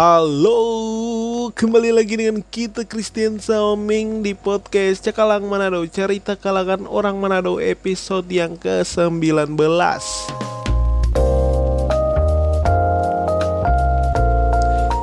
Halo, 0.00 1.52
kembali 1.52 1.92
lagi 1.92 2.16
dengan 2.16 2.40
kita 2.40 2.88
Christian 2.88 3.36
Saoming 3.36 4.24
di 4.24 4.32
podcast 4.32 5.04
Cakalang 5.04 5.44
Manado 5.44 5.84
Cerita 5.84 6.40
kalangan 6.40 6.88
orang 6.88 7.20
Manado 7.20 7.60
episode 7.60 8.24
yang 8.32 8.56
ke-19 8.56 9.60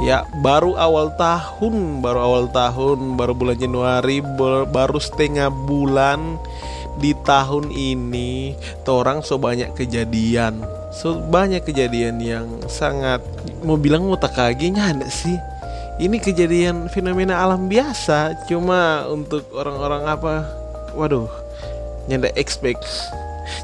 Ya, 0.02 0.26
baru 0.42 0.74
awal 0.74 1.14
tahun, 1.14 2.02
baru 2.02 2.18
awal 2.18 2.46
tahun, 2.50 3.22
baru 3.22 3.38
bulan 3.38 3.58
Januari, 3.62 4.26
baru 4.74 4.98
setengah 4.98 5.54
bulan 5.54 6.42
di 6.98 7.14
tahun 7.26 7.70
ini, 7.74 8.58
orang 8.86 9.22
so 9.22 9.38
banyak 9.38 9.74
kejadian. 9.78 10.62
So 10.94 11.18
banyak 11.18 11.62
kejadian 11.68 12.18
yang 12.24 12.48
sangat 12.66 13.22
mau 13.62 13.78
bilang 13.78 14.06
mau 14.08 14.18
tak 14.18 14.34
kagetnya 14.34 14.94
ada 14.96 15.08
sih. 15.08 15.38
Ini 15.98 16.22
kejadian 16.22 16.94
fenomena 16.94 17.42
alam 17.42 17.66
biasa 17.66 18.46
cuma 18.46 19.10
untuk 19.10 19.50
orang-orang 19.50 20.06
apa 20.06 20.46
waduh 20.94 21.30
nyanda 22.06 22.30
expect. 22.38 22.86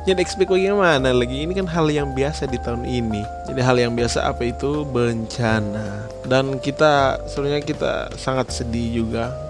Nyanda 0.07 0.23
expect 0.23 0.49
bagaimana 0.49 1.11
lagi? 1.11 1.43
Ini 1.43 1.53
kan 1.53 1.67
hal 1.67 1.91
yang 1.91 2.15
biasa 2.15 2.47
di 2.47 2.57
tahun 2.59 2.87
ini. 2.87 3.21
Jadi 3.51 3.61
hal 3.61 3.77
yang 3.77 3.93
biasa 3.93 4.25
apa 4.25 4.47
itu? 4.47 4.87
Bencana. 4.87 6.07
Dan 6.23 6.57
kita 6.57 7.19
sebenarnya 7.27 7.63
kita 7.67 7.93
sangat 8.15 8.49
sedih 8.49 9.03
juga 9.03 9.42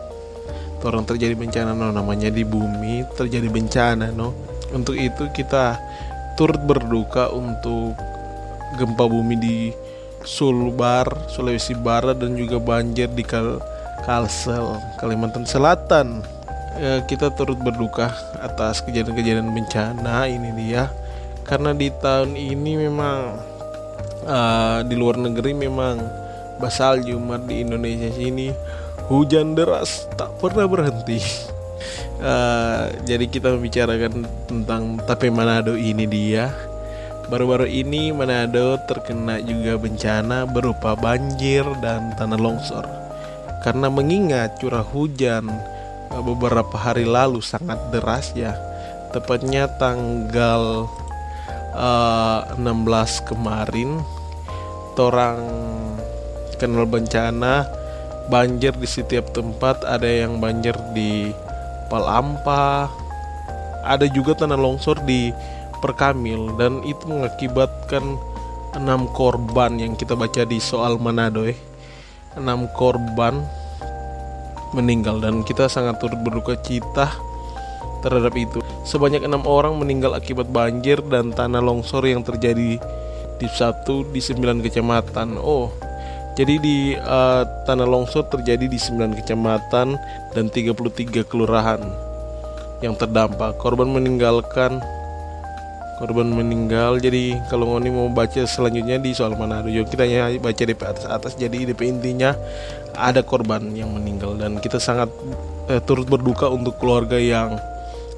orang 0.87 1.07
terjadi 1.07 1.35
bencana 1.35 1.71
no. 1.71 1.91
Namanya 1.91 2.29
di 2.31 2.43
bumi 2.43 3.07
terjadi 3.15 3.47
bencana 3.47 4.11
no. 4.11 4.35
Untuk 4.73 4.97
itu 4.97 5.29
kita 5.31 5.77
turut 6.39 6.59
berduka 6.65 7.29
untuk 7.29 7.93
gempa 8.75 9.05
bumi 9.05 9.35
di 9.37 9.57
Sulbar, 10.23 11.05
Sulawesi 11.27 11.75
Barat 11.75 12.17
dan 12.17 12.39
juga 12.39 12.57
banjir 12.57 13.11
di 13.11 13.27
Kal 13.27 13.59
Kalsel, 14.07 14.79
Kalimantan 14.99 15.43
Selatan. 15.43 16.23
Ya, 16.79 17.05
kita 17.05 17.29
turut 17.37 17.59
berduka 17.61 18.09
atas 18.41 18.81
kejadian-kejadian 18.81 19.53
bencana 19.53 20.25
ini 20.25 20.49
dia. 20.57 20.89
Karena 21.43 21.75
di 21.75 21.91
tahun 21.91 22.33
ini 22.33 22.87
memang 22.87 23.17
uh, 24.25 24.79
di 24.87 24.95
luar 24.95 25.19
negeri 25.19 25.53
memang 25.53 25.99
basal 26.57 27.03
Jumat 27.03 27.43
di 27.45 27.61
Indonesia 27.67 28.09
sini 28.15 28.47
hujan 29.07 29.57
deras 29.57 30.07
tak 30.15 30.31
pernah 30.39 30.65
berhenti. 30.69 31.19
Uh, 32.23 32.87
jadi 33.03 33.27
kita 33.27 33.51
membicarakan 33.51 34.23
tentang 34.47 34.95
Tape 35.03 35.27
Manado 35.27 35.75
ini 35.75 36.07
dia. 36.07 36.53
Baru-baru 37.27 37.67
ini 37.67 38.15
Manado 38.15 38.79
terkena 38.87 39.43
juga 39.43 39.75
bencana 39.75 40.47
berupa 40.47 40.95
banjir 40.95 41.67
dan 41.83 42.15
tanah 42.15 42.39
longsor. 42.39 42.87
Karena 43.63 43.87
mengingat 43.91 44.59
curah 44.59 44.83
hujan 44.83 45.51
uh, 46.11 46.23
beberapa 46.23 46.75
hari 46.79 47.03
lalu 47.03 47.43
sangat 47.43 47.79
deras 47.91 48.31
ya. 48.31 48.55
Tepatnya 49.11 49.69
tanggal 49.77 50.89
uh, 51.77 52.39
eh, 52.49 52.57
16 52.57 53.29
kemarin 53.29 54.01
Torang 54.93 55.41
kenal 56.61 56.85
bencana 56.85 57.65
banjir 58.31 58.71
di 58.79 58.87
setiap 58.87 59.31
tempat 59.35 59.83
ada 59.83 60.07
yang 60.07 60.39
banjir 60.39 60.75
di 60.95 61.31
Palampa 61.91 62.87
ada 63.83 64.07
juga 64.07 64.33
tanah 64.33 64.55
longsor 64.55 65.03
di 65.03 65.35
Perkamil 65.83 66.55
dan 66.55 66.79
itu 66.87 67.03
mengakibatkan 67.03 68.15
enam 68.79 69.11
korban 69.11 69.75
yang 69.75 69.93
kita 69.99 70.15
baca 70.15 70.47
di 70.47 70.57
soal 70.57 70.95
Manado 70.95 71.43
eh. 71.43 71.59
enam 72.39 72.65
korban 72.73 73.43
meninggal 74.73 75.21
dan 75.21 75.45
kita 75.45 75.69
sangat 75.69 76.01
turut 76.01 76.17
berduka 76.23 76.57
cita 76.63 77.13
terhadap 78.01 78.33
itu 78.33 78.59
sebanyak 78.83 79.21
enam 79.23 79.45
orang 79.45 79.77
meninggal 79.77 80.17
akibat 80.17 80.49
banjir 80.49 80.99
dan 81.07 81.29
tanah 81.35 81.61
longsor 81.61 82.03
yang 82.07 82.25
terjadi 82.25 82.81
di 83.37 83.47
satu 83.51 84.07
di 84.09 84.23
sembilan 84.23 84.63
kecamatan 84.63 85.37
oh 85.37 85.69
jadi 86.33 86.57
di 86.57 86.97
uh, 86.97 87.45
tanah 87.69 87.85
longsor 87.85 88.25
terjadi 88.25 88.65
di 88.65 88.79
9 88.81 89.13
kecamatan 89.21 89.97
dan 90.33 90.45
33 90.49 91.29
kelurahan 91.29 91.81
yang 92.81 92.97
terdampak. 92.97 93.55
Korban 93.61 93.87
meninggalkan 93.93 94.81
korban 96.01 96.25
meninggal. 96.25 96.97
Jadi 96.97 97.37
kalau 97.47 97.69
ngoni 97.69 97.93
mau 97.93 98.09
baca 98.09 98.43
selanjutnya 98.43 98.97
di 98.97 99.13
soal 99.13 99.37
Manado, 99.37 99.69
yuk 99.69 99.87
kita 99.87 100.03
hanya 100.03 100.33
baca 100.41 100.63
di 100.65 100.73
atas 100.73 101.05
atas. 101.05 101.33
Jadi 101.37 101.69
DP 101.69 101.85
intinya 101.87 102.33
ada 102.97 103.21
korban 103.21 103.71
yang 103.77 103.93
meninggal 103.93 104.35
dan 104.35 104.57
kita 104.57 104.81
sangat 104.81 105.07
uh, 105.69 105.81
turut 105.85 106.09
berduka 106.09 106.49
untuk 106.49 106.75
keluarga 106.81 107.15
yang 107.15 107.55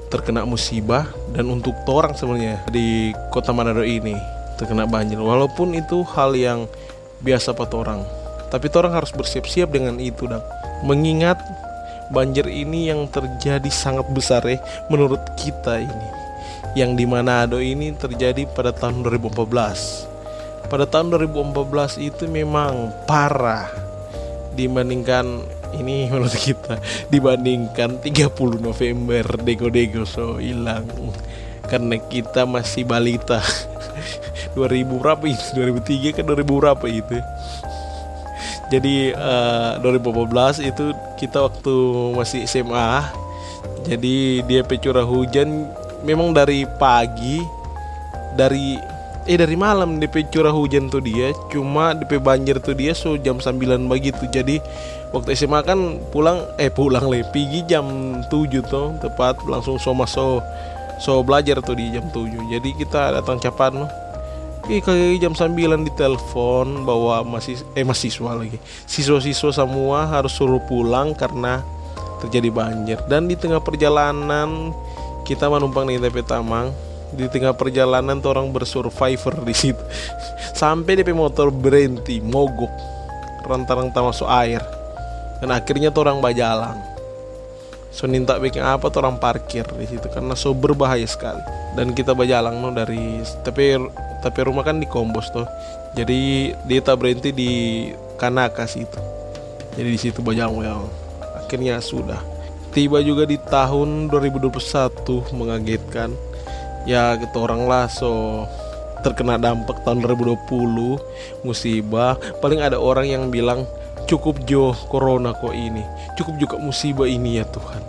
terkena 0.07 0.47
musibah 0.47 1.09
dan 1.35 1.49
untuk 1.51 1.75
orang 1.91 2.15
sebenarnya 2.15 2.63
di 2.71 3.11
kota 3.29 3.51
Manado 3.51 3.83
ini 3.83 4.15
terkena 4.55 4.87
banjir. 4.87 5.19
Walaupun 5.19 5.75
itu 5.75 6.01
hal 6.15 6.31
yang 6.33 6.65
biasa 7.25 7.57
pada 7.57 7.73
orang. 7.81 8.05
Tapi 8.53 8.69
orang 8.77 8.93
harus 8.93 9.09
bersiap-siap 9.09 9.73
dengan 9.73 9.97
itu 9.97 10.29
dan 10.29 10.45
mengingat 10.85 11.41
banjir 12.13 12.45
ini 12.45 12.93
yang 12.93 13.09
terjadi 13.09 13.67
sangat 13.73 14.05
besar 14.13 14.45
ya 14.45 14.61
menurut 14.93 15.19
kita 15.33 15.81
ini. 15.81 16.09
Yang 16.77 16.91
di 17.01 17.05
Manado 17.09 17.57
ini 17.57 17.95
terjadi 17.97 18.45
pada 18.53 18.69
tahun 18.69 19.01
2014 19.01 20.15
pada 20.65 20.89
tahun 20.89 21.13
2014 21.29 22.01
itu 22.01 22.25
memang 22.25 22.89
parah 23.05 23.69
dibandingkan 24.57 25.45
ini 25.77 26.05
menurut 26.11 26.33
kita. 26.33 26.81
Dibandingkan 27.11 28.01
30 28.01 28.59
November 28.59 29.23
dego-dego 29.41 30.07
so 30.07 30.41
hilang. 30.41 30.89
Karena 31.65 31.97
kita 31.97 32.45
masih 32.45 32.85
balita 32.85 33.41
2000 34.55 35.03
berapa 35.03 35.23
itu? 35.27 35.43
2003 35.53 36.15
kan 36.15 36.23
2000 36.25 36.41
berapa 36.47 36.85
itu? 36.87 37.17
Jadi 38.73 39.13
uh, 39.13 39.77
eh, 39.77 39.83
2014 39.83 40.65
itu 40.65 40.95
kita 41.21 41.45
waktu 41.45 41.75
masih 42.17 42.49
SMA 42.49 43.05
jadi 43.85 44.41
dia 44.45 44.61
curah 44.65 45.05
hujan 45.05 45.69
memang 46.01 46.33
dari 46.33 46.65
pagi 46.81 47.41
dari 48.33 48.77
eh 49.25 49.37
dari 49.37 49.57
malam 49.57 49.97
DP 49.97 50.29
curah 50.29 50.53
hujan 50.53 50.89
tuh 50.89 51.01
dia 51.01 51.33
cuma 51.49 51.97
DP 51.97 52.21
banjir 52.21 52.61
tuh 52.61 52.77
dia 52.77 52.93
so 52.93 53.17
jam 53.17 53.41
9 53.41 53.57
begitu 53.89 54.21
jadi 54.29 54.61
waktu 55.13 55.33
SMA 55.33 55.65
kan 55.65 55.97
pulang 56.13 56.45
eh 56.61 56.69
pulang 56.69 57.09
le 57.09 57.25
pergi 57.33 57.65
jam 57.65 57.85
7 58.29 58.29
tuh 58.69 58.93
tepat 59.01 59.41
langsung 59.49 59.81
so 59.81 59.97
masuk 59.97 60.41
so 61.01 61.25
belajar 61.25 61.57
tuh 61.61 61.73
di 61.73 61.89
jam 61.93 62.05
7 62.13 62.53
jadi 62.53 62.69
kita 62.77 63.01
datang 63.21 63.41
cepat 63.41 63.73
no 63.73 63.89
Ih 64.65 64.81
kayak 64.81 65.21
jam 65.21 65.37
9 65.37 65.85
di 65.85 65.93
telepon 65.93 66.89
bahwa 66.89 67.37
masih 67.37 67.61
eh 67.77 67.85
mahasiswa 67.85 68.33
lagi. 68.33 68.57
Siswa-siswa 68.89 69.53
semua 69.53 70.09
harus 70.09 70.33
suruh 70.33 70.57
pulang 70.65 71.13
karena 71.13 71.61
terjadi 72.25 72.49
banjir. 72.49 72.97
Dan 73.05 73.29
di 73.29 73.37
tengah 73.37 73.61
perjalanan 73.61 74.73
kita 75.21 75.53
menumpang 75.53 75.85
di 75.85 76.01
TP 76.01 76.25
Tamang. 76.25 76.73
Di 77.13 77.29
tengah 77.29 77.53
perjalanan 77.53 78.17
tuh 78.17 78.33
orang 78.33 78.49
bersurvivor 78.49 79.45
di 79.45 79.53
situ. 79.53 79.77
Sampai 80.59 80.97
DP 80.97 81.13
motor 81.13 81.53
berhenti 81.53 82.17
mogok. 82.17 82.73
Rantang-rantang 83.45 84.09
masuk 84.09 84.25
air. 84.25 84.65
Dan 85.45 85.53
akhirnya 85.53 85.93
tuh 85.93 86.09
orang 86.09 86.25
bajalang. 86.25 86.81
So 87.93 88.09
minta 88.09 88.35
bikin 88.41 88.65
apa 88.65 88.89
tuh 88.89 89.05
orang 89.05 89.21
parkir 89.21 89.63
di 89.77 89.87
situ 89.87 90.09
karena 90.09 90.33
so 90.33 90.57
berbahaya 90.57 91.05
sekali. 91.05 91.39
Dan 91.77 91.93
kita 91.93 92.17
bajalang 92.17 92.59
no 92.59 92.73
dari 92.73 93.21
tapi 93.45 93.77
tapi 94.25 94.41
rumah 94.41 94.65
kan 94.65 94.81
di 94.81 94.89
Kombos 94.89 95.29
tuh. 95.29 95.45
Jadi 95.93 96.49
dia 96.65 96.81
tak 96.81 96.97
berhenti 96.97 97.29
di 97.29 97.51
Kanakas 98.17 98.73
itu. 98.73 98.97
Jadi 99.77 99.89
di 99.93 99.99
situ 100.01 100.25
banyak 100.25 100.49
yang 100.65 100.89
akhirnya 101.37 101.77
sudah. 101.77 102.17
Tiba 102.73 103.05
juga 103.05 103.29
di 103.29 103.37
tahun 103.37 104.09
2021 104.09 104.49
mengagetkan. 105.37 106.09
Ya 106.89 107.13
kita 107.21 107.37
orang 107.37 107.69
lah 107.69 107.85
so 107.85 108.43
terkena 109.05 109.37
dampak 109.37 109.85
tahun 109.85 110.01
2020 110.01 111.45
musibah. 111.45 112.17
Paling 112.41 112.65
ada 112.65 112.81
orang 112.81 113.05
yang 113.05 113.23
bilang 113.29 113.69
cukup 114.09 114.41
jo 114.49 114.73
corona 114.89 115.37
kok 115.37 115.53
ini. 115.53 115.85
Cukup 116.17 116.41
juga 116.41 116.57
musibah 116.57 117.05
ini 117.05 117.37
ya 117.37 117.45
Tuhan. 117.45 117.83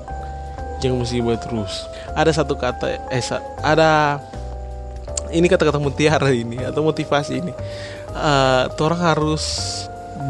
Jangan 0.85 1.00
musibah 1.00 1.41
terus. 1.41 1.88
Ada 2.12 2.44
satu 2.44 2.61
kata 2.61 3.09
eh 3.09 3.25
ada 3.65 4.21
ini 5.32 5.46
kata-kata 5.46 5.78
mutiara 5.81 6.31
ini 6.31 6.61
atau 6.62 6.82
motivasi 6.84 7.32
ini. 7.43 7.52
Uh, 8.17 8.70
orang 8.81 9.00
harus 9.00 9.44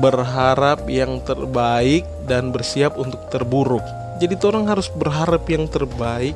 berharap 0.03 0.85
yang 0.91 1.23
terbaik 1.23 2.05
dan 2.27 2.51
bersiap 2.51 2.99
untuk 2.99 3.21
terburuk. 3.31 3.85
Jadi 4.17 4.35
orang 4.49 4.67
harus 4.69 4.89
berharap 4.93 5.45
yang 5.49 5.69
terbaik 5.69 6.35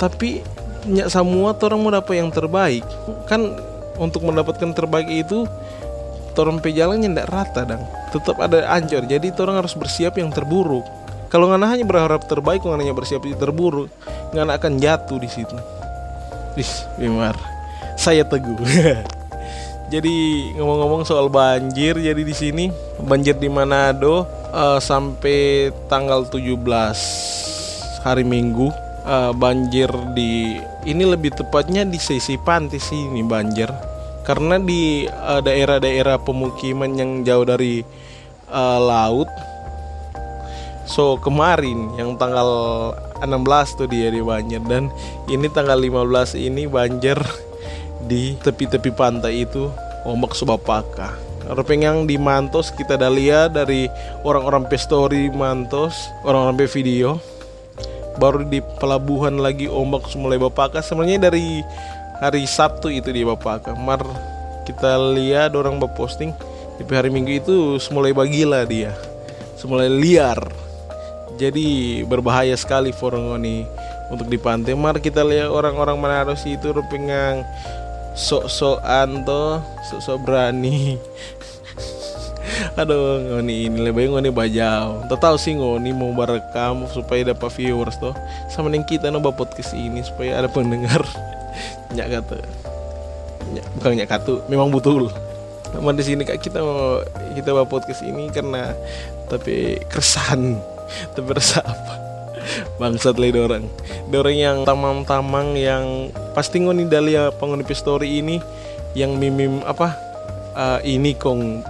tapi 0.00 0.40
nyak 0.88 1.12
semua 1.12 1.52
orang 1.52 1.80
mau 1.80 1.92
dapat 1.92 2.24
yang 2.24 2.32
terbaik. 2.32 2.84
Kan 3.28 3.54
untuk 4.00 4.24
mendapatkan 4.24 4.72
terbaik 4.72 5.08
itu 5.12 5.44
orang 6.40 6.56
pejalannya 6.64 7.12
tidak 7.12 7.28
rata 7.28 7.68
dong 7.68 7.84
tetap 8.10 8.36
ada 8.40 8.66
ancur 8.72 9.04
jadi 9.04 9.28
orang 9.38 9.62
harus 9.62 9.74
bersiap 9.76 10.18
yang 10.18 10.32
terburuk. 10.34 10.82
Kalau 11.30 11.46
nggak 11.46 11.62
hanya 11.62 11.86
berharap 11.86 12.26
terbaik 12.26 12.66
nggak 12.66 12.80
hanya 12.82 12.94
bersiap 12.94 13.22
yang 13.22 13.38
terburuk 13.38 13.86
nggak 14.34 14.58
akan 14.58 14.82
jatuh 14.82 15.18
di 15.22 15.28
situ. 15.30 15.56
Is, 16.58 16.82
Bimar 16.98 17.59
saya 17.98 18.24
teguh. 18.24 18.56
Jadi 19.90 20.14
ngomong-ngomong 20.54 21.02
soal 21.02 21.26
banjir 21.26 21.98
jadi 21.98 22.22
di 22.22 22.30
sini 22.30 22.70
banjir 23.02 23.34
di 23.34 23.50
Manado 23.50 24.22
uh, 24.54 24.78
sampai 24.78 25.74
tanggal 25.90 26.30
17 26.30 26.62
hari 28.06 28.22
Minggu 28.22 28.70
uh, 29.02 29.34
banjir 29.34 29.90
di 30.14 30.62
ini 30.86 31.04
lebih 31.04 31.34
tepatnya 31.34 31.82
di 31.82 31.98
sisi 31.98 32.38
pantai 32.38 32.78
sini 32.78 33.26
banjir. 33.26 33.66
Karena 34.22 34.62
di 34.62 35.10
daerah 35.10 35.42
daerah-daerah 35.82 36.22
pemukiman 36.22 36.94
yang 36.94 37.26
jauh 37.26 37.42
dari 37.42 37.82
uh, 38.46 38.78
laut. 38.78 39.26
So 40.86 41.18
kemarin 41.18 41.98
yang 41.98 42.14
tanggal 42.14 42.46
16 43.26 43.74
tuh 43.74 43.88
dia 43.90 44.06
di 44.06 44.22
banjir. 44.22 44.62
Dan 44.62 44.86
ini 45.26 45.50
tanggal 45.50 45.82
15 45.82 46.38
ini 46.38 46.70
banjir 46.70 47.18
di 48.10 48.34
tepi-tepi 48.42 48.90
pantai 48.90 49.46
itu 49.46 49.70
ombak 50.02 50.34
subapaka 50.34 51.30
Rupeng 51.50 51.82
yang 51.82 52.06
di 52.06 52.14
Mantos 52.14 52.70
kita 52.70 52.94
dah 52.94 53.10
lihat 53.10 53.58
dari 53.58 53.90
orang-orang 54.22 54.70
pestori 54.70 55.32
Mantos, 55.34 56.12
orang-orang 56.22 56.62
video. 56.70 57.18
Baru 58.22 58.46
di 58.46 58.62
pelabuhan 58.78 59.40
lagi 59.40 59.66
ombak 59.66 60.06
mulai 60.14 60.38
bapaka. 60.38 60.78
Sebenarnya 60.78 61.32
dari 61.32 61.64
hari 62.22 62.46
Sabtu 62.46 62.92
itu 62.92 63.10
di 63.10 63.26
bapaka. 63.26 63.74
Mar 63.74 63.98
kita 64.62 64.94
lihat 65.16 65.56
orang 65.58 65.82
berposting 65.82 66.30
di 66.78 66.86
hari 66.86 67.10
Minggu 67.10 67.42
itu 67.42 67.56
semulai 67.82 68.14
bagila 68.14 68.62
dia, 68.62 68.94
semulai 69.58 69.90
liar. 69.90 70.38
Jadi 71.40 72.04
berbahaya 72.06 72.54
sekali 72.54 72.94
forongoni 72.94 73.66
untuk 74.12 74.30
di 74.30 74.38
pantai. 74.38 74.78
Mar 74.78 75.02
kita 75.02 75.26
lihat 75.26 75.50
orang-orang 75.50 75.98
Manado 75.98 76.36
itu 76.46 76.68
rupengang 76.70 77.42
sok-sokan 78.20 79.24
tuh 79.24 79.64
sok-sok 79.88 80.18
berani. 80.28 81.00
Aduh 82.80 83.16
ngoni 83.24 83.72
ini 83.72 83.78
lebih 83.80 84.12
ngoni 84.12 84.28
bajau. 84.28 85.08
Tahu 85.08 85.36
sih 85.40 85.56
ngoni 85.56 85.96
mau 85.96 86.12
merekam 86.12 86.84
supaya 86.92 87.32
dapat 87.32 87.48
viewers 87.56 87.96
tuh 87.96 88.12
sama 88.52 88.68
yang 88.68 88.84
kita 88.84 89.08
nambah 89.08 89.32
podcast 89.32 89.72
ini 89.72 90.04
supaya 90.04 90.44
ada 90.44 90.48
pendengar. 90.52 91.00
Nyak 91.96 92.20
kata. 92.20 92.38
Nyak, 93.50 93.66
bukan 93.80 93.98
nyak 93.98 94.10
katu 94.14 94.46
memang 94.46 94.70
betul 94.70 95.10
Namun 95.74 95.98
di 95.98 96.06
sini 96.06 96.22
kak 96.22 96.38
kita 96.38 96.62
mau 96.62 97.02
kita 97.34 97.50
bawa 97.50 97.66
podcast 97.66 98.04
ini 98.06 98.30
karena 98.30 98.76
tapi 99.32 99.80
keresahan. 99.88 100.60
Tapi 101.14 101.30
rasa 101.30 101.62
apa 101.62 101.99
bangsat 102.78 103.16
lagi 103.16 103.38
orang 103.38 103.64
orang 104.10 104.36
yang 104.36 104.58
tamang-tamang 104.66 105.56
yang 105.56 106.10
pasti 106.32 106.60
ngoni 106.62 106.86
dalia 106.86 107.30
penghuni 107.34 107.64
story 107.70 108.20
ini 108.22 108.42
yang 108.94 109.16
mimim 109.16 109.62
apa 109.66 109.94
uh, 110.54 110.78
ini 110.82 111.14
kong 111.14 111.62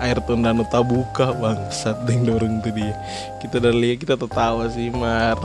air 0.00 0.20
tundanu 0.24 0.64
tabuka 0.68 1.32
bangsat 1.36 1.96
deng 2.04 2.28
dorong 2.28 2.60
tuh 2.60 2.72
dia. 2.72 2.92
Kita 3.40 3.60
dari 3.60 3.96
kita 3.96 4.16
tertawa 4.16 4.68
sih 4.68 4.92
mar. 4.92 5.40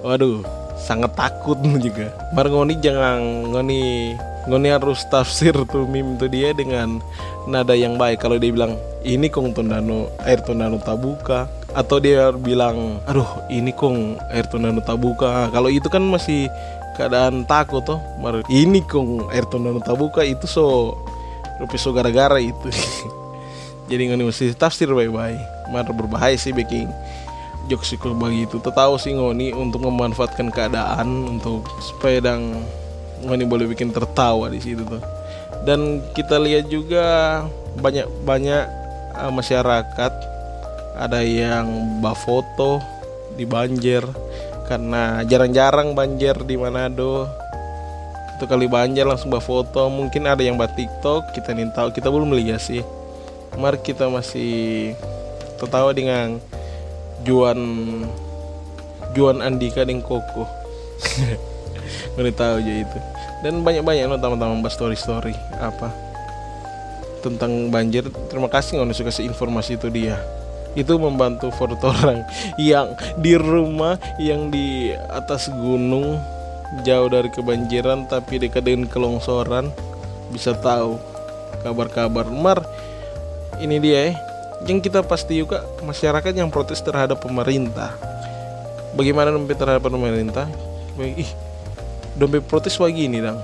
Waduh 0.00 0.44
sangat 0.80 1.12
takut 1.16 1.56
juga. 1.84 2.12
Mar 2.32 2.48
ngoni 2.48 2.80
jangan 2.80 3.20
ngoni 3.52 4.14
ngoni 4.44 4.68
harus 4.68 5.04
tafsir 5.08 5.56
tuh 5.68 5.88
mim 5.88 6.20
tuh 6.20 6.28
dia 6.28 6.52
dengan 6.52 7.00
nada 7.48 7.76
yang 7.76 7.96
baik. 8.00 8.20
Kalau 8.24 8.40
dia 8.40 8.52
bilang 8.52 8.76
ini 9.04 9.28
kong 9.28 9.52
tundanu 9.52 10.08
air 10.24 10.40
tundanu 10.40 10.80
tabuka 10.80 11.48
atau 11.74 11.98
dia 11.98 12.30
bilang 12.30 13.02
aduh 13.04 13.26
ini 13.50 13.74
kong 13.74 14.16
air 14.30 14.46
tundanu 14.46 14.78
tabuka 14.80 15.50
kalau 15.50 15.66
itu 15.66 15.90
kan 15.90 16.00
masih 16.06 16.46
keadaan 16.94 17.42
takut 17.44 17.82
mar 18.22 18.40
ini 18.46 18.78
kong 18.86 19.28
air 19.34 19.42
tundanu 19.50 19.82
tabuka 19.82 20.22
itu 20.22 20.46
so 20.46 20.94
rupi 21.58 21.78
so 21.78 21.94
gara-gara 21.94 22.38
itu. 22.42 22.70
Jadi 23.90 24.10
ngoni 24.10 24.24
mesti 24.24 24.56
tafsir 24.56 24.88
baik-baik. 24.88 25.38
Mar 25.70 25.84
berbahaya 25.92 26.34
sih 26.40 26.56
baking 26.56 26.88
jokes 27.68 27.96
begitu 27.96 28.60
tahu 28.60 29.00
sih 29.00 29.16
ngoni 29.16 29.56
untuk 29.56 29.88
memanfaatkan 29.88 30.52
keadaan 30.52 31.08
untuk 31.24 31.64
supaya 31.80 32.20
dang 32.20 32.60
ini 33.24 33.44
boleh 33.48 33.64
bikin 33.64 33.88
tertawa 33.88 34.52
di 34.52 34.60
situ 34.60 34.84
tuh 34.84 35.00
dan 35.64 36.04
kita 36.12 36.36
lihat 36.36 36.68
juga 36.68 37.40
banyak 37.80 38.04
banyak 38.28 38.68
uh, 39.16 39.32
masyarakat 39.32 40.12
ada 40.94 41.20
yang 41.26 41.66
foto 42.14 42.78
di 43.34 43.42
banjir 43.42 44.06
karena 44.70 45.26
jarang-jarang 45.26 45.92
banjir 45.92 46.38
di 46.46 46.54
Manado. 46.54 47.26
Itu 48.34 48.46
kali 48.50 48.66
banjir 48.66 49.06
langsung 49.06 49.30
foto. 49.38 49.86
Mungkin 49.90 50.26
ada 50.26 50.42
yang 50.42 50.58
buat 50.58 50.72
TikTok 50.74 51.34
kita 51.34 51.54
nih 51.54 51.70
tahu. 51.74 51.94
Kita 51.94 52.08
belum 52.10 52.34
lihat 52.34 52.62
sih. 52.62 52.82
Mari 53.54 53.78
kita 53.82 54.10
masih 54.10 54.94
tertawa 55.58 55.94
dengan 55.94 56.42
Juan 57.22 57.58
Juan 59.14 59.38
Andika 59.38 59.86
dan 59.86 60.02
Koko. 60.02 60.46
Tahu 62.14 62.54
aja 62.62 62.74
itu. 62.82 62.98
Dan 63.46 63.62
banyak-banyak 63.62 64.10
no 64.10 64.18
teman-teman 64.18 64.62
bahas 64.64 64.74
story-story 64.74 65.34
apa 65.58 65.90
tentang 67.22 67.70
banjir. 67.70 68.06
Terima 68.30 68.50
kasih 68.50 68.82
nggak 68.82 68.94
suka 68.94 69.22
informasi 69.22 69.78
itu 69.78 69.86
dia 69.90 70.18
itu 70.74 70.94
membantu 70.98 71.50
foto 71.54 71.78
orang 71.86 72.26
yang 72.58 72.94
di 73.18 73.38
rumah 73.38 73.98
yang 74.18 74.50
di 74.50 74.90
atas 75.10 75.50
gunung 75.50 76.18
jauh 76.82 77.06
dari 77.06 77.30
kebanjiran 77.30 78.10
tapi 78.10 78.42
dekat 78.42 78.66
dengan 78.66 78.90
kelongsoran. 78.90 79.70
Bisa 80.34 80.54
tahu 80.58 80.98
kabar-kabar. 81.62 82.26
Mar 82.26 82.66
ini 83.62 83.78
dia 83.78 84.10
ya 84.10 84.18
yang 84.64 84.80
kita 84.80 85.04
pasti 85.04 85.38
juga 85.38 85.62
masyarakat 85.84 86.32
yang 86.34 86.50
protes 86.50 86.82
terhadap 86.82 87.22
pemerintah. 87.22 87.94
Bagaimana 88.94 89.34
dompet 89.34 89.58
terhadap 89.58 89.82
pemerintah? 89.86 90.46
Ih 90.98 91.30
dompet 92.14 92.46
protes 92.46 92.78
begini 92.78 93.18
dong 93.18 93.42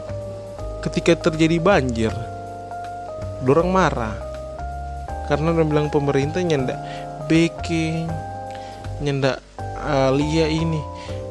ketika 0.81 1.31
terjadi 1.31 1.61
banjir 1.61 2.15
dorang 3.45 3.71
marah. 3.71 4.17
Karena 5.31 5.55
dia 5.55 5.63
bilang 5.63 5.87
pemerintah 5.95 6.43
nyendak 6.43 6.75
baking 7.31 8.11
nyendak 8.99 9.39
alia 9.79 10.51
ini. 10.51 10.83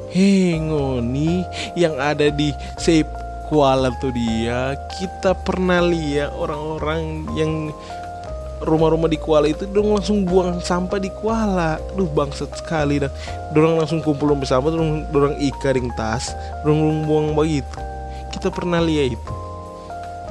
Hei 0.09 0.57
ngoni 0.57 1.43
yang 1.75 1.99
ada 1.99 2.31
di 2.31 2.55
Sep 2.79 3.05
Kuala 3.51 3.93
tuh 3.99 4.09
dia 4.15 4.73
kita 4.97 5.37
pernah 5.37 5.83
lihat 5.85 6.33
orang-orang 6.33 7.29
yang 7.37 7.69
rumah-rumah 8.63 9.11
di 9.11 9.19
Kuala 9.21 9.51
itu 9.51 9.69
dong 9.69 9.93
langsung 9.93 10.25
buang 10.25 10.63
sampah 10.63 10.97
di 10.97 11.11
Kuala 11.13 11.77
duh 11.93 12.07
bangsat 12.09 12.57
sekali 12.57 13.03
dah. 13.03 13.11
Dorang 13.51 13.77
langsung 13.77 13.99
kumpul 13.99 14.33
sampah 14.47 14.71
dorang, 14.71 15.03
dorang 15.11 15.35
ika 15.37 15.75
di 15.75 15.83
tas 15.99 16.31
dorang 16.63 17.05
buang 17.05 17.35
begitu. 17.35 17.77
Kita 18.31 18.47
pernah 18.49 18.79
lihat 18.79 19.19
itu. 19.19 19.33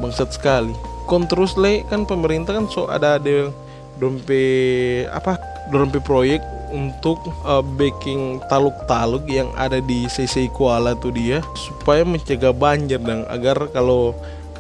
Bangsat 0.01 0.33
sekali. 0.33 0.73
Kon 1.07 1.29
terus 1.29 1.55
le 1.61 1.85
kan 1.87 2.09
pemerintah 2.09 2.57
kan 2.57 2.67
so 2.67 2.89
ada 2.91 3.21
ada 3.21 3.53
dompe 3.99 5.05
apa 5.11 5.58
dompe 5.69 6.01
proyek 6.01 6.41
untuk 6.69 7.17
uh, 7.49 7.65
baking 7.65 8.41
taluk-taluk 8.53 9.25
yang 9.29 9.49
ada 9.57 9.81
di 9.81 10.05
CC 10.09 10.53
Kuala 10.53 10.93
tuh 11.01 11.13
dia 11.17 11.41
supaya 11.57 12.05
mencegah 12.05 12.53
banjir 12.53 13.01
dan 13.01 13.25
agar 13.33 13.73
kalau 13.73 14.13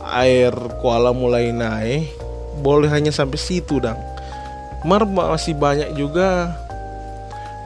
air 0.08 0.52
Kuala 0.80 1.12
mulai 1.12 1.52
naik 1.52 2.08
boleh 2.60 2.90
hanya 2.90 3.14
sampai 3.14 3.38
situ 3.38 3.78
dang. 3.78 3.98
Mar 4.86 5.06
masih 5.06 5.58
banyak 5.58 5.94
juga 5.98 6.54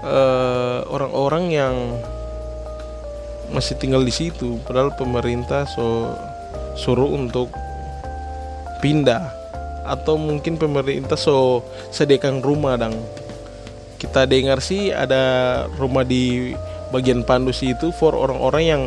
eh, 0.01 0.81
orang-orang 0.89 1.45
yang 1.53 1.77
masih 3.53 3.77
tinggal 3.77 4.01
di 4.05 4.13
situ. 4.13 4.61
Padahal 4.65 4.93
pemerintah 4.97 5.69
so 5.69 6.17
suruh 6.77 7.09
untuk 7.09 7.53
pindah. 8.81 9.41
Atau 9.83 10.15
mungkin 10.15 10.57
pemerintah 10.57 11.19
so 11.19 11.67
sediakan 11.91 12.41
rumah 12.41 12.79
dang 12.79 12.95
kita 14.03 14.27
dengar 14.27 14.59
sih 14.59 14.91
ada 14.91 15.23
rumah 15.79 16.03
di 16.03 16.51
bagian 16.91 17.23
Pandus 17.23 17.63
itu 17.63 17.95
for 17.95 18.19
orang-orang 18.19 18.65
yang 18.67 18.83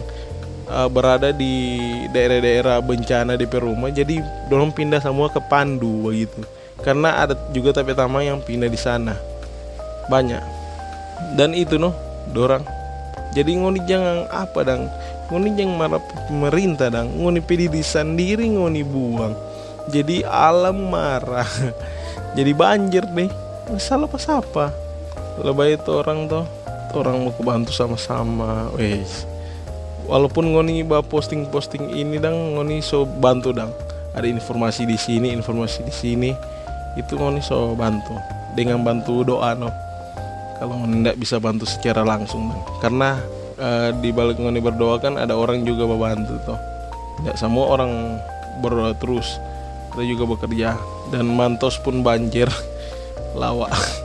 uh, 0.68 0.92
berada 0.92 1.32
di 1.32 1.80
daerah-daerah 2.12 2.84
bencana 2.84 3.40
di 3.40 3.48
Perumah 3.48 3.96
jadi 3.96 4.20
dorong 4.52 4.76
pindah 4.76 5.00
semua 5.00 5.32
ke 5.32 5.40
Pandu 5.48 6.12
begitu. 6.12 6.44
Karena 6.84 7.24
ada 7.24 7.34
juga 7.56 7.72
tapi 7.72 7.96
tama 7.96 8.20
yang 8.28 8.44
pindah 8.44 8.68
di 8.68 8.76
sana. 8.76 9.16
Banyak. 10.12 10.44
Dan 11.40 11.56
itu 11.56 11.80
noh 11.80 11.96
dorang. 12.36 12.68
Jadi 13.32 13.56
ngoni 13.56 13.80
jangan 13.88 14.28
apa 14.28 14.68
dang? 14.68 14.92
Ngoni 15.32 15.56
jangan 15.56 15.76
marah 15.80 16.04
pemerintah 16.28 16.92
dang. 16.92 17.08
Ngoni 17.16 17.40
pilih 17.40 17.72
di 17.72 17.80
sendiri 17.80 18.52
ngoni 18.52 18.84
buang. 18.84 19.34
Jadi 19.90 20.28
alam 20.28 20.92
marah. 20.92 21.48
Jadi 22.38 22.52
banjir 22.52 23.08
deh 23.16 23.32
salah 23.82 24.06
pas 24.06 24.22
apa 24.30 24.85
lebih 25.44 25.76
itu 25.76 25.92
orang 25.92 26.32
tuh 26.32 26.46
orang 26.96 27.28
mau 27.28 27.34
kebantu 27.36 27.76
sama-sama. 27.76 28.72
Wes 28.80 29.28
walaupun 30.06 30.54
ngoni 30.54 30.86
bawa 30.86 31.02
posting-posting 31.02 31.90
ini 31.92 32.22
dang 32.22 32.56
ngoni 32.56 32.80
so 32.80 33.04
bantu 33.04 33.52
dang. 33.52 33.74
Ada 34.16 34.32
informasi 34.32 34.88
di 34.88 34.96
sini 34.96 35.36
informasi 35.36 35.84
di 35.84 35.94
sini. 35.94 36.32
Itu 36.96 37.20
ngoni 37.20 37.44
so 37.44 37.76
bantu. 37.76 38.16
Dengan 38.56 38.86
bantu 38.88 39.28
doa 39.28 39.52
no 39.58 39.68
kalau 40.56 40.80
ngoni 40.80 41.04
tidak 41.04 41.18
bisa 41.20 41.36
bantu 41.44 41.68
secara 41.68 42.08
langsung 42.08 42.48
dang. 42.48 42.64
karena 42.80 43.20
uh, 43.60 43.92
di 44.00 44.16
balik 44.16 44.40
ngoni 44.40 44.64
berdoa 44.64 45.04
kan 45.04 45.20
ada 45.20 45.36
orang 45.36 45.68
juga 45.68 45.84
membantu 45.84 46.40
toh. 46.48 46.60
Tidak 47.20 47.36
semua 47.36 47.76
orang 47.76 47.92
berdoa 48.64 48.96
terus. 48.96 49.28
Ada 49.96 50.04
juga 50.08 50.24
bekerja. 50.28 50.80
Dan 51.12 51.28
mantos 51.36 51.76
pun 51.84 52.04
banjir. 52.04 52.48
Lawak 53.40 54.05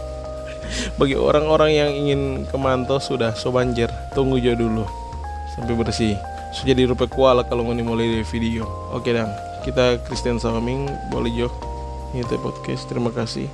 bagi 1.00 1.16
orang-orang 1.16 1.70
yang 1.72 1.90
ingin 1.96 2.20
ke 2.44 2.56
mantos 2.60 3.08
sudah 3.08 3.32
so 3.32 3.48
banjir 3.48 3.88
tunggu 4.12 4.36
jo 4.36 4.52
dulu 4.52 4.84
sampai 5.56 5.72
bersih. 5.72 6.14
So 6.52 6.68
jadi 6.68 6.84
rupa 6.84 7.08
kuala 7.08 7.40
kalau 7.48 7.64
ngoni 7.64 7.80
mulai 7.80 8.20
video. 8.28 8.68
Oke 8.92 9.16
dan 9.16 9.32
kita 9.64 9.96
Christian 10.04 10.36
Saming 10.36 10.92
boleh 11.08 11.32
jo? 11.32 11.48
Ini 12.12 12.28
podcast 12.44 12.84
terima 12.84 13.08
kasih. 13.08 13.48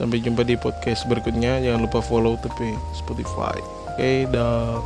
Sampai 0.00 0.24
jumpa 0.24 0.40
di 0.40 0.56
podcast 0.56 1.04
berikutnya. 1.04 1.60
Jangan 1.60 1.84
lupa 1.84 2.00
follow 2.00 2.40
tepi 2.40 2.72
Spotify. 2.96 3.60
Oke 3.92 4.24
dah 4.32 4.80